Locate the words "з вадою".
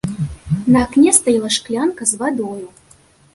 2.13-2.67